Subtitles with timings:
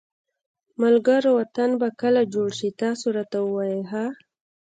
[0.81, 4.05] ملګروو وطن به کله جوړ شي تاسو راته ووایی ها